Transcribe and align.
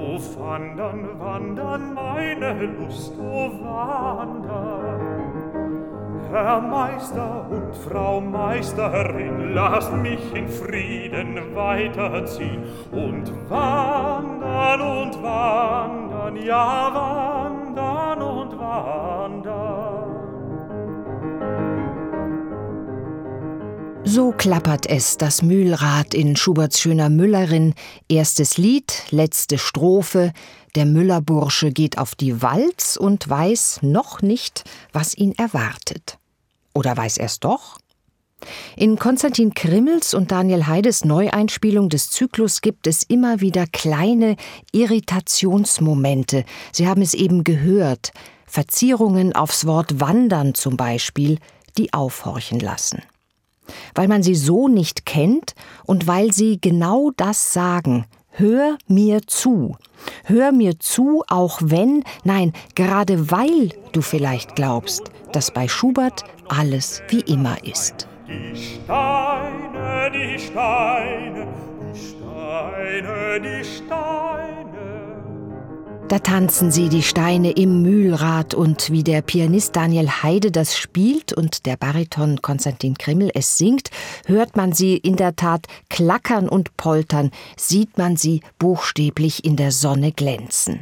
O 0.00 0.18
wandern, 0.38 1.18
wandern, 1.18 1.92
meine 1.92 2.52
Lust, 2.78 3.12
o 3.18 3.50
wandern. 3.62 5.20
Herr 6.30 6.60
Meister 6.60 7.46
und 7.50 7.76
Frau 7.76 8.20
Meisterin, 8.20 9.52
lasst 9.52 9.92
mich 9.92 10.34
in 10.34 10.48
Frieden 10.48 11.54
weiterziehen 11.54 12.62
und 12.92 13.30
wandern 13.50 14.80
und 14.80 15.22
wandern, 15.22 16.36
ja 16.36 16.94
wandern 16.94 18.22
und 18.22 18.58
wandern. 18.58 19.89
So 24.04 24.32
klappert 24.32 24.86
es, 24.86 25.18
das 25.18 25.42
Mühlrad 25.42 26.14
in 26.14 26.34
Schuberts 26.34 26.80
schöner 26.80 27.10
Müllerin. 27.10 27.74
Erstes 28.08 28.56
Lied, 28.56 28.92
letzte 29.10 29.58
Strophe. 29.58 30.32
Der 30.74 30.86
Müllerbursche 30.86 31.70
geht 31.70 31.98
auf 31.98 32.14
die 32.14 32.40
Walz 32.40 32.96
und 32.96 33.28
weiß 33.28 33.80
noch 33.82 34.22
nicht, 34.22 34.64
was 34.92 35.14
ihn 35.16 35.32
erwartet. 35.36 36.18
Oder 36.74 36.96
weiß 36.96 37.18
er's 37.18 37.40
doch? 37.40 37.78
In 38.74 38.98
Konstantin 38.98 39.52
Krimmels 39.52 40.14
und 40.14 40.32
Daniel 40.32 40.66
Heides 40.66 41.04
Neueinspielung 41.04 41.90
des 41.90 42.10
Zyklus 42.10 42.62
gibt 42.62 42.86
es 42.86 43.02
immer 43.02 43.40
wieder 43.40 43.66
kleine 43.66 44.36
Irritationsmomente. 44.72 46.44
Sie 46.72 46.88
haben 46.88 47.02
es 47.02 47.12
eben 47.12 47.44
gehört. 47.44 48.12
Verzierungen 48.46 49.34
aufs 49.34 49.66
Wort 49.66 50.00
wandern 50.00 50.54
zum 50.54 50.78
Beispiel, 50.78 51.38
die 51.76 51.92
aufhorchen 51.92 52.60
lassen 52.60 53.02
weil 53.94 54.08
man 54.08 54.22
sie 54.22 54.34
so 54.34 54.68
nicht 54.68 55.06
kennt 55.06 55.54
und 55.84 56.06
weil 56.06 56.32
sie 56.32 56.60
genau 56.60 57.10
das 57.16 57.52
sagen. 57.52 58.06
Hör 58.30 58.78
mir 58.86 59.22
zu. 59.26 59.76
Hör 60.24 60.52
mir 60.52 60.78
zu, 60.78 61.24
auch 61.28 61.58
wenn, 61.62 62.04
nein, 62.24 62.52
gerade 62.74 63.30
weil 63.30 63.70
du 63.92 64.02
vielleicht 64.02 64.54
glaubst, 64.54 65.10
dass 65.32 65.50
bei 65.50 65.68
Schubert 65.68 66.24
alles 66.48 67.02
wie 67.08 67.20
immer 67.20 67.56
ist. 67.64 68.06
Die 68.28 68.56
Steine, 68.56 70.10
die 70.12 70.38
Steine, 70.38 71.48
die 71.92 71.98
Steine, 71.98 73.40
die 73.40 73.64
Steine 73.64 74.49
da 76.10 76.18
tanzen 76.18 76.72
sie 76.72 76.88
die 76.88 77.04
Steine 77.04 77.52
im 77.52 77.82
Mühlrad 77.82 78.52
und 78.52 78.90
wie 78.90 79.04
der 79.04 79.22
Pianist 79.22 79.76
Daniel 79.76 80.08
Heide 80.08 80.50
das 80.50 80.76
spielt 80.76 81.32
und 81.32 81.66
der 81.66 81.76
Bariton 81.76 82.42
Konstantin 82.42 82.98
Krimmel 82.98 83.30
es 83.32 83.58
singt, 83.58 83.90
hört 84.26 84.56
man 84.56 84.72
sie 84.72 84.96
in 84.96 85.14
der 85.14 85.36
Tat 85.36 85.66
klackern 85.88 86.48
und 86.48 86.76
poltern, 86.76 87.30
sieht 87.56 87.96
man 87.96 88.16
sie 88.16 88.40
buchstäblich 88.58 89.44
in 89.44 89.54
der 89.54 89.70
Sonne 89.70 90.10
glänzen. 90.10 90.80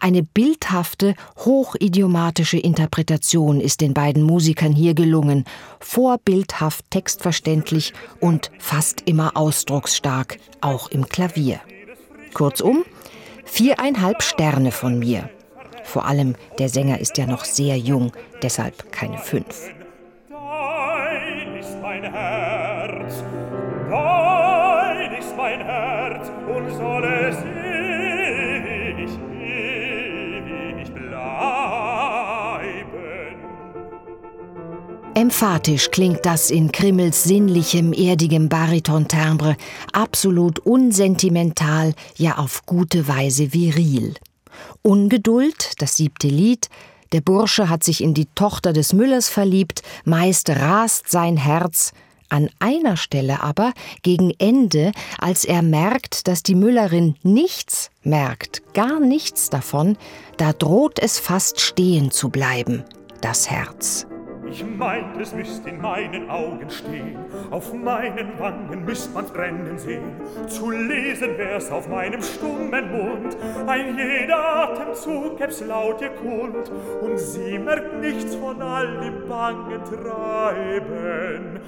Eine 0.00 0.22
bildhafte, 0.22 1.16
hochidiomatische 1.44 2.58
Interpretation 2.58 3.60
ist 3.60 3.80
den 3.80 3.94
beiden 3.94 4.22
Musikern 4.22 4.72
hier 4.72 4.94
gelungen, 4.94 5.44
vorbildhaft 5.80 6.84
textverständlich 6.90 7.94
und 8.20 8.52
fast 8.60 9.00
immer 9.06 9.36
ausdrucksstark, 9.36 10.38
auch 10.60 10.88
im 10.92 11.08
Klavier. 11.08 11.58
Kurzum, 12.32 12.84
Viereinhalb 13.46 14.22
Sterne 14.22 14.70
von 14.70 14.98
mir. 14.98 15.30
Vor 15.84 16.04
allem 16.04 16.34
der 16.58 16.68
Sänger 16.68 17.00
ist 17.00 17.16
ja 17.16 17.26
noch 17.26 17.44
sehr 17.44 17.78
jung, 17.78 18.12
deshalb 18.42 18.92
keine 18.92 19.18
fünf. 19.18 19.70
Dein 20.28 21.56
ist 21.56 21.76
mein 21.80 22.02
Herz, 22.02 23.24
dein 23.90 25.12
ist 25.14 25.36
mein 25.36 25.60
Herz 25.64 26.30
und 26.54 26.70
soll 26.76 27.04
es 27.04 27.55
Emphatisch 35.16 35.90
klingt 35.92 36.26
das 36.26 36.50
in 36.50 36.70
Krimmels 36.72 37.24
sinnlichem, 37.24 37.94
erdigem 37.94 38.50
Baritontimbre, 38.50 39.56
absolut 39.94 40.58
unsentimental, 40.58 41.94
ja 42.18 42.36
auf 42.36 42.66
gute 42.66 43.08
Weise 43.08 43.54
viril. 43.54 44.16
Ungeduld, 44.82 45.72
das 45.78 45.96
siebte 45.96 46.28
Lied, 46.28 46.68
der 47.12 47.22
Bursche 47.22 47.70
hat 47.70 47.82
sich 47.82 48.02
in 48.02 48.12
die 48.12 48.26
Tochter 48.34 48.74
des 48.74 48.92
Müllers 48.92 49.30
verliebt, 49.30 49.80
meist 50.04 50.50
rast 50.50 51.10
sein 51.10 51.38
Herz, 51.38 51.92
an 52.28 52.50
einer 52.58 52.98
Stelle 52.98 53.42
aber, 53.42 53.72
gegen 54.02 54.34
Ende, 54.38 54.92
als 55.18 55.46
er 55.46 55.62
merkt, 55.62 56.28
dass 56.28 56.42
die 56.42 56.54
Müllerin 56.54 57.14
nichts 57.22 57.90
merkt, 58.02 58.60
gar 58.74 59.00
nichts 59.00 59.48
davon, 59.48 59.96
da 60.36 60.52
droht 60.52 60.98
es 60.98 61.18
fast 61.18 61.58
stehen 61.58 62.10
zu 62.10 62.28
bleiben, 62.28 62.84
das 63.22 63.48
Herz. 63.48 64.06
Ich 64.48 64.64
meint, 64.64 65.20
es 65.20 65.34
müsst 65.34 65.66
in 65.66 65.80
meinen 65.80 66.30
Augen 66.30 66.70
stehen, 66.70 67.18
auf 67.50 67.72
meinen 67.74 68.38
Wangen 68.38 68.84
müsst 68.84 69.12
man's 69.12 69.30
brennen 69.30 69.78
sehen. 69.78 70.12
Zu 70.46 70.70
lesen 70.70 71.36
wär's 71.36 71.70
auf 71.70 71.88
meinem 71.88 72.22
stummen 72.22 72.92
Mund, 72.92 73.36
ein 73.66 73.98
jeder 73.98 74.70
Atemzug 74.70 75.38
gäb's 75.38 75.60
laut 75.60 76.00
ihr 76.00 76.10
kund, 76.10 76.70
und 77.02 77.18
sie 77.18 77.58
merkt 77.58 78.00
nichts 78.00 78.34
von 78.36 78.62
all 78.62 79.00
dem 79.00 79.28
bangen 79.28 79.82
Treiben. 79.84 81.60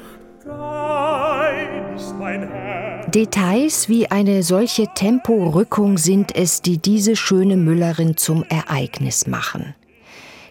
Dein 0.44 1.94
ist 1.94 2.16
mein 2.18 2.48
Herz. 2.48 3.10
Details 3.10 3.88
wie 3.88 4.10
eine 4.10 4.42
solche 4.42 4.86
Temporückung 4.94 5.98
sind 5.98 6.34
es, 6.34 6.62
die 6.62 6.78
diese 6.78 7.16
schöne 7.16 7.56
Müllerin 7.56 8.16
zum 8.16 8.44
Ereignis 8.48 9.26
machen. 9.26 9.74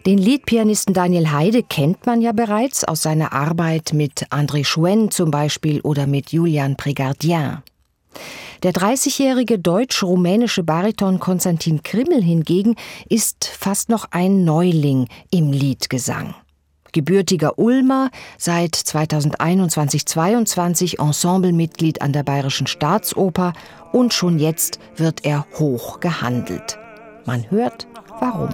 Den 0.07 0.17
Liedpianisten 0.19 0.93
Daniel 0.93 1.31
Heide 1.33 1.63
kennt 1.63 2.05
man 2.05 2.21
ja 2.21 2.31
bereits 2.31 2.85
aus 2.85 3.01
seiner 3.01 3.33
Arbeit 3.33 3.91
mit 3.91 4.27
André 4.29 4.63
Chouen 4.63 5.11
zum 5.11 5.31
Beispiel 5.31 5.81
oder 5.81 6.07
mit 6.07 6.31
Julian 6.31 6.77
Prégardien. 6.77 7.57
Der 8.63 8.71
30-jährige 8.71 9.59
deutsch-rumänische 9.59 10.63
Bariton 10.63 11.19
Konstantin 11.19 11.83
Krimmel 11.83 12.23
hingegen 12.23 12.77
ist 13.09 13.47
fast 13.47 13.89
noch 13.89 14.05
ein 14.11 14.45
Neuling 14.45 15.09
im 15.29 15.51
Liedgesang. 15.51 16.35
Gebürtiger 16.93 17.59
Ulmer, 17.59 18.09
seit 18.37 18.77
2021-22 18.77 21.05
Ensemblemitglied 21.05 22.01
an 22.01 22.13
der 22.13 22.23
Bayerischen 22.23 22.67
Staatsoper 22.67 23.51
und 23.91 24.13
schon 24.13 24.39
jetzt 24.39 24.79
wird 24.95 25.25
er 25.25 25.45
hoch 25.59 25.99
gehandelt. 25.99 26.79
Man 27.25 27.51
hört, 27.51 27.87
warum. 28.21 28.51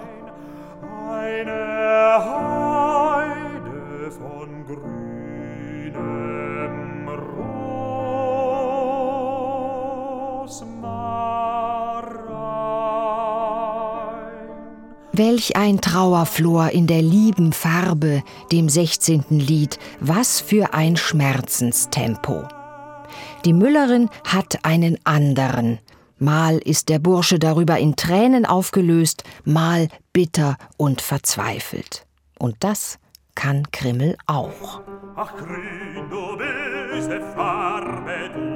Welch 15.14 15.56
ein 15.56 15.80
Trauerflor 15.80 16.72
in 16.72 16.88
der 16.88 17.02
lieben 17.02 17.54
Farbe, 17.54 18.24
dem 18.52 18.68
16. 18.68 19.26
Lied, 19.30 19.80
was 20.00 20.42
für 20.42 20.74
ein 20.74 20.98
Schmerzenstempo. 20.98 22.48
Die 23.46 23.54
Müllerin 23.54 24.10
hat 24.26 24.66
einen 24.66 24.98
anderen, 25.04 25.80
Mal 26.24 26.60
ist 26.60 26.88
der 26.88 27.00
Bursche 27.00 27.38
darüber 27.38 27.80
in 27.80 27.98
Tränen 27.98 28.46
aufgelöst, 28.46 29.26
mal 29.44 29.90
bitter 30.14 30.56
und 30.78 31.02
verzweifelt. 31.02 32.06
Und 32.40 32.56
das 32.62 32.98
kann 33.36 33.70
Krimmel 33.72 34.16
auch. 34.26 34.82
Ach, 35.18 35.36
grün, 35.36 36.10
du 36.10 36.38
böse 36.38 37.20
Farbe, 37.36 38.32
du, 38.34 38.53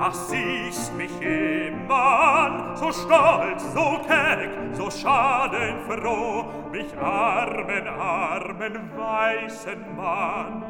was 0.00 0.30
siehst 0.30 0.94
mich 0.96 1.10
immer 1.20 1.94
an, 1.94 2.74
so 2.74 2.90
stolz, 2.90 3.62
so 3.74 4.00
keck, 4.08 4.50
so 4.72 4.90
schadenfroh, 4.90 6.46
mich 6.72 6.96
armen, 6.96 7.86
armen, 7.86 8.74
weißen 8.96 9.94
Mann. 9.94 10.64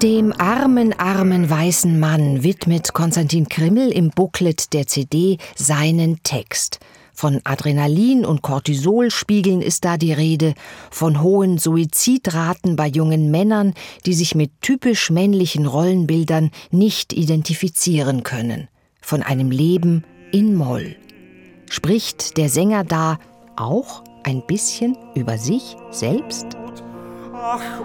Dem 0.00 0.32
armen, 0.38 0.92
armen 0.96 1.50
weißen 1.50 1.98
Mann 1.98 2.44
widmet 2.44 2.92
Konstantin 2.92 3.48
Krimmel 3.48 3.90
im 3.90 4.10
Booklet 4.10 4.72
der 4.72 4.86
CD 4.86 5.38
seinen 5.56 6.22
Text. 6.22 6.78
Von 7.18 7.40
Adrenalin 7.44 8.26
und 8.26 8.42
Cortisolspiegeln 8.42 9.62
ist 9.62 9.86
da 9.86 9.96
die 9.96 10.12
Rede, 10.12 10.52
von 10.90 11.22
hohen 11.22 11.56
Suizidraten 11.56 12.76
bei 12.76 12.88
jungen 12.88 13.30
Männern, 13.30 13.72
die 14.04 14.12
sich 14.12 14.34
mit 14.34 14.60
typisch 14.60 15.08
männlichen 15.08 15.64
Rollenbildern 15.64 16.50
nicht 16.70 17.14
identifizieren 17.14 18.22
können, 18.22 18.68
von 19.00 19.22
einem 19.22 19.50
Leben 19.50 20.04
in 20.30 20.54
Moll. 20.54 20.94
Spricht 21.70 22.36
der 22.36 22.50
Sänger 22.50 22.84
da 22.84 23.18
auch 23.56 24.04
ein 24.22 24.42
bisschen 24.46 24.94
über 25.14 25.38
sich 25.38 25.74
selbst? 25.90 26.48
Ach, 27.32 27.80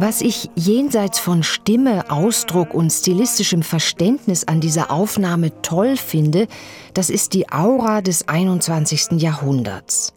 Was 0.00 0.20
ich 0.20 0.48
jenseits 0.54 1.18
von 1.18 1.42
Stimme, 1.42 2.08
Ausdruck 2.08 2.72
und 2.72 2.92
stilistischem 2.92 3.64
Verständnis 3.64 4.44
an 4.44 4.60
dieser 4.60 4.92
Aufnahme 4.92 5.60
toll 5.62 5.96
finde, 5.96 6.46
das 6.94 7.10
ist 7.10 7.34
die 7.34 7.50
Aura 7.50 8.00
des 8.00 8.28
21. 8.28 9.20
Jahrhunderts. 9.20 10.14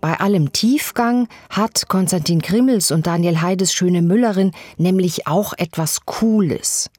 Bei 0.00 0.18
allem 0.18 0.50
Tiefgang 0.50 1.28
hat 1.48 1.86
Konstantin 1.86 2.42
Krimmels 2.42 2.90
und 2.90 3.06
Daniel 3.06 3.40
Heides 3.40 3.72
Schöne 3.72 4.02
Müllerin 4.02 4.50
nämlich 4.78 5.28
auch 5.28 5.52
etwas 5.56 6.04
Cooles. 6.06 6.90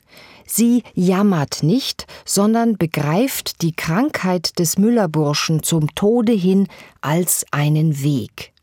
Sie 0.48 0.84
jammert 0.94 1.63
nicht, 1.63 2.07
sondern 2.24 2.77
begreift 2.77 3.62
die 3.62 3.74
Krankheit 3.74 4.57
des 4.57 4.77
Müllerburschen 4.77 5.63
zum 5.63 5.94
Tode 5.95 6.31
hin 6.31 6.69
als 7.01 7.45
einen 7.51 8.01
Weg. 8.01 8.54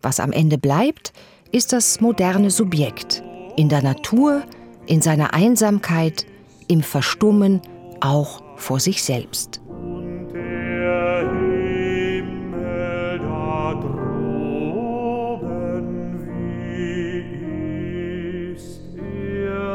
Was 0.00 0.18
am 0.18 0.32
Ende 0.32 0.58
bleibt, 0.58 1.12
ist 1.52 1.72
das 1.72 2.00
moderne 2.00 2.50
Subjekt, 2.50 3.22
in 3.56 3.68
der 3.68 3.82
Natur, 3.82 4.42
in 4.86 5.02
seiner 5.02 5.34
Einsamkeit, 5.34 6.26
im 6.66 6.82
Verstummen, 6.82 7.60
auch 8.00 8.42
vor 8.56 8.80
sich 8.80 9.02
selbst. 9.02 9.60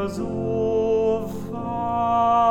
So 0.09 1.29
far. 1.51 2.46